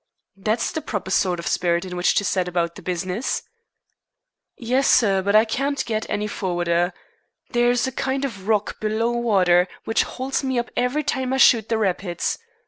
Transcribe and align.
"That's 0.35 0.71
the 0.71 0.81
proper 0.81 1.11
sort 1.11 1.37
of 1.37 1.45
spirit 1.45 1.85
in 1.85 1.95
which 1.95 2.15
to 2.15 2.23
set 2.25 2.47
about 2.47 2.73
the 2.73 2.81
business." 2.81 3.43
"Yes, 4.57 4.87
sir; 4.89 5.21
but 5.21 5.35
I 5.35 5.45
can't 5.45 5.85
get 5.85 6.09
any 6.09 6.25
forrarder. 6.25 6.91
There's 7.51 7.85
a 7.85 7.91
kind 7.91 8.25
of 8.25 8.47
rock 8.47 8.79
below 8.79 9.11
water 9.11 9.67
which 9.83 10.01
holds 10.01 10.43
me 10.43 10.57
up 10.57 10.71
every 10.75 11.03
time 11.03 11.33
I 11.33 11.37
shoot 11.37 11.69
the 11.69 11.77
rapids. 11.77 12.39